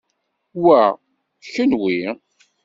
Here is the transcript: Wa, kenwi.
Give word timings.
Wa, 0.63 0.81
kenwi. 1.51 1.99